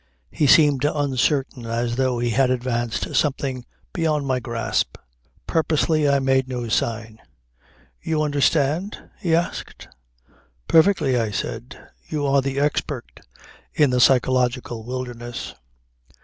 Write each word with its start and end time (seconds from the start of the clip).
He 0.31 0.47
seemed 0.47 0.83
uncertain 0.83 1.67
as 1.67 1.95
though 1.95 2.17
he 2.17 2.31
had 2.31 2.49
advanced 2.49 3.13
something 3.15 3.65
beyond 3.93 4.25
my 4.25 4.39
grasp. 4.39 4.97
Purposely 5.45 6.09
I 6.09 6.17
made 6.17 6.49
no 6.49 6.67
sign. 6.69 7.19
"You 8.01 8.23
understand?" 8.23 9.11
he 9.19 9.35
asked. 9.35 9.87
"Perfectly," 10.67 11.19
I 11.19 11.29
said. 11.29 11.77
"You 12.09 12.25
are 12.25 12.41
the 12.41 12.59
expert 12.59 13.19
in 13.75 13.91
the 13.91 13.99
psychological 13.99 14.83
wilderness. 14.83 15.53